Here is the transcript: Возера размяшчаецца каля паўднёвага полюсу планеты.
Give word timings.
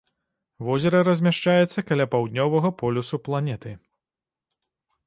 Возера 0.69 1.01
размяшчаецца 1.09 1.83
каля 1.91 2.09
паўднёвага 2.15 2.69
полюсу 2.81 3.15
планеты. 3.29 3.77